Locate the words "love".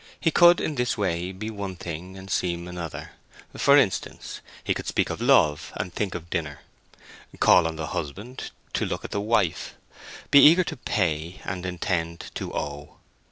5.21-5.71